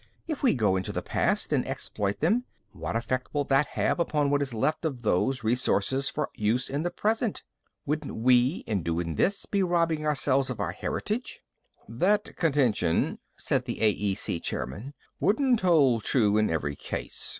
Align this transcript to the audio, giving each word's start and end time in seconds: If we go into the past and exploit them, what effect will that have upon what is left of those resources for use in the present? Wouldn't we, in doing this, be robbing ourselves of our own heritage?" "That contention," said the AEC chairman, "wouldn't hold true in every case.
If 0.27 0.41
we 0.41 0.55
go 0.55 0.77
into 0.77 0.91
the 0.91 1.03
past 1.03 1.53
and 1.53 1.63
exploit 1.67 2.21
them, 2.21 2.45
what 2.71 2.95
effect 2.95 3.31
will 3.35 3.43
that 3.43 3.67
have 3.77 3.99
upon 3.99 4.31
what 4.31 4.41
is 4.41 4.51
left 4.51 4.83
of 4.83 5.03
those 5.03 5.43
resources 5.43 6.09
for 6.09 6.31
use 6.35 6.71
in 6.71 6.81
the 6.81 6.89
present? 6.89 7.43
Wouldn't 7.85 8.15
we, 8.17 8.63
in 8.65 8.81
doing 8.81 9.13
this, 9.13 9.45
be 9.45 9.61
robbing 9.61 10.03
ourselves 10.03 10.49
of 10.49 10.59
our 10.59 10.69
own 10.69 10.73
heritage?" 10.81 11.41
"That 11.87 12.35
contention," 12.35 13.19
said 13.37 13.65
the 13.65 13.77
AEC 13.77 14.41
chairman, 14.41 14.95
"wouldn't 15.19 15.61
hold 15.61 16.03
true 16.03 16.35
in 16.35 16.49
every 16.49 16.75
case. 16.75 17.29